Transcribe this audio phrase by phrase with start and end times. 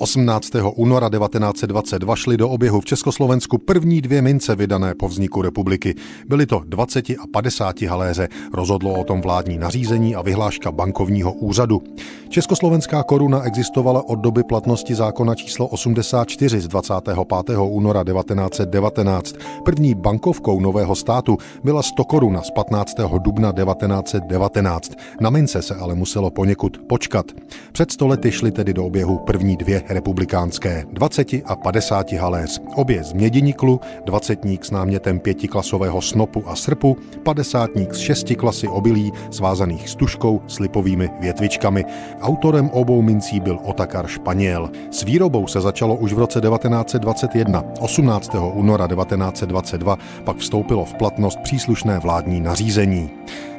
[0.00, 0.52] 18.
[0.76, 5.94] února 1922 šly do oběhu v Československu první dvě mince vydané po vzniku republiky.
[6.28, 8.28] Byly to 20 a 50 haléře.
[8.52, 11.82] Rozhodlo o tom vládní nařízení a vyhláška bankovního úřadu.
[12.28, 17.16] Československá koruna existovala od doby platnosti zákona číslo 84 z 25.
[17.58, 19.34] února 1919.
[19.64, 22.96] První bankovkou nového státu byla 100 koruna z 15.
[23.18, 24.92] dubna 1919.
[25.20, 27.26] Na mince se ale muselo poněkud počkat.
[27.72, 32.60] Před stolety šly tedy do oběhu první dvě republikánské, 20 a 50 haléř.
[32.74, 39.12] Obě z mědiniklu, 20 s námětem pětiklasového snopu a srpu, 50 z šesti klasy obilí,
[39.30, 41.84] svázaných stužkou s lipovými větvičkami.
[42.20, 44.70] Autorem obou mincí byl Otakar Španěl.
[44.90, 47.64] S výrobou se začalo už v roce 1921.
[47.80, 48.34] 18.
[48.52, 53.10] února 1922 pak vstoupilo v platnost příslušné vládní nařízení.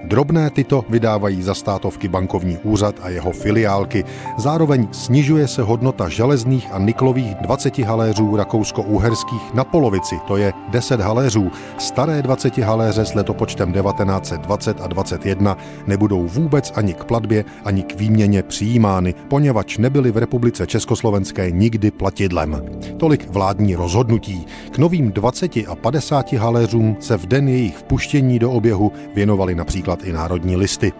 [0.04, 4.04] Drobné tyto vydávají za státovky bankovní úřad a jeho filiálky.
[4.38, 11.00] Zároveň snižuje se hodnota železných a niklových 20 haléřů rakousko-uherských na polovici, to je 10
[11.00, 11.52] haléřů.
[11.78, 17.96] Staré 20 haléře s letopočtem 1920 a 21 nebudou vůbec ani k platbě, ani k
[17.96, 22.62] výměně přijímány, poněvadž nebyly v republice Československé nikdy platidlem.
[22.98, 24.46] Tolik vládní rozhodnutí.
[24.72, 29.91] K novým 20 a 50 haléřům se v den jejich vpuštění do oběhu věnovali například
[29.92, 30.94] například i národní listy.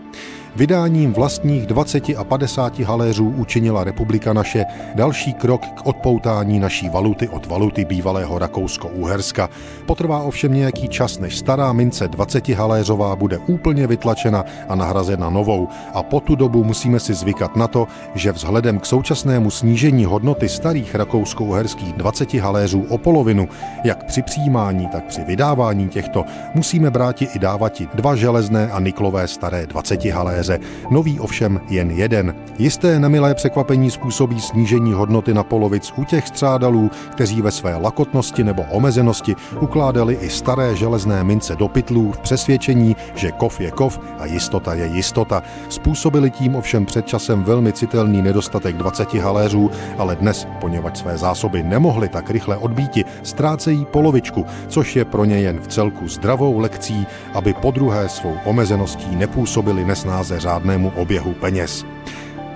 [0.56, 7.28] Vydáním vlastních 20 a 50 haléřů učinila republika naše další krok k odpoutání naší valuty
[7.28, 9.50] od valuty bývalého Rakousko-Uherska.
[9.86, 15.68] Potrvá ovšem nějaký čas, než stará mince 20 haléřová bude úplně vytlačena a nahrazena novou
[15.94, 20.50] a po tu dobu musíme si zvykat na to, že vzhledem k současnému snížení hodnoty
[20.50, 23.50] starých rakousko-uherských 20 haléřů o polovinu,
[23.84, 29.28] jak při přijímání, tak při vydávání těchto, musíme bráti i dávati dva železné a niklové
[29.28, 30.60] staré 20 haléře kalendáře.
[30.90, 32.36] Nový ovšem jen jeden.
[32.60, 38.44] Jisté nemilé překvapení způsobí snížení hodnoty na polovic u těch střádalů, kteří ve své lakotnosti
[38.44, 44.00] nebo omezenosti ukládali i staré železné mince do pytlů v přesvědčení, že kov je kov
[44.20, 45.44] a jistota je jistota.
[45.70, 51.64] Způsobili tím ovšem před časem velmi citelný nedostatek 20 haléřů, ale dnes, poněvadž své zásoby
[51.64, 57.08] nemohli tak rychle odbíti, ztrácejí polovičku, což je pro ně jen v celku zdravou lekcí,
[57.34, 61.86] aby po druhé svou omezeností nepůsobili nesnáze se řádnému oběhu peněz.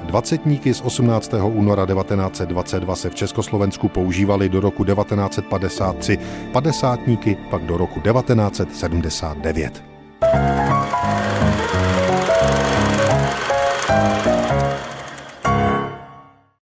[0.04, 1.34] Dvacetníky z 18.
[1.44, 6.18] února 1922 se v Československu používaly do roku 1953,
[6.52, 9.84] padesátníky pak do roku 1979.